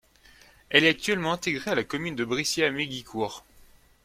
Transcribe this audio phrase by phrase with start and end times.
[0.71, 3.45] Elle est actuellement intégrée à la commune de Brissy-Hamégicourt.